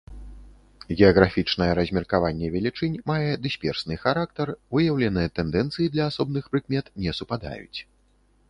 [0.99, 7.79] Геаграфічнае размеркаванне велічынь мае дысперсны характар, выяўленыя тэндэнцыі для асобных прыкмет не супадаюць.